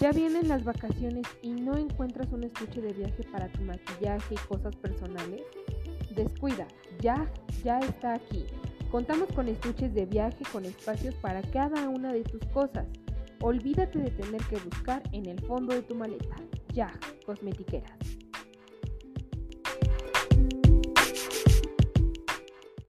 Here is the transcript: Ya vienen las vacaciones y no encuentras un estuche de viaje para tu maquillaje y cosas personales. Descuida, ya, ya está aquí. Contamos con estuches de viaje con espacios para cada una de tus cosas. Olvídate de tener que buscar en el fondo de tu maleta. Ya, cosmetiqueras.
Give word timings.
Ya 0.00 0.12
vienen 0.12 0.48
las 0.48 0.64
vacaciones 0.64 1.26
y 1.42 1.50
no 1.50 1.76
encuentras 1.76 2.32
un 2.32 2.44
estuche 2.44 2.80
de 2.80 2.94
viaje 2.94 3.22
para 3.30 3.52
tu 3.52 3.60
maquillaje 3.60 4.34
y 4.34 4.48
cosas 4.48 4.74
personales. 4.76 5.42
Descuida, 6.16 6.66
ya, 7.00 7.30
ya 7.62 7.80
está 7.80 8.14
aquí. 8.14 8.46
Contamos 8.90 9.30
con 9.34 9.46
estuches 9.48 9.92
de 9.92 10.06
viaje 10.06 10.42
con 10.50 10.64
espacios 10.64 11.14
para 11.16 11.42
cada 11.42 11.90
una 11.90 12.14
de 12.14 12.22
tus 12.22 12.40
cosas. 12.46 12.86
Olvídate 13.42 13.98
de 13.98 14.10
tener 14.10 14.42
que 14.44 14.56
buscar 14.56 15.02
en 15.12 15.26
el 15.26 15.38
fondo 15.42 15.74
de 15.74 15.82
tu 15.82 15.94
maleta. 15.94 16.36
Ya, 16.72 16.90
cosmetiqueras. 17.26 18.19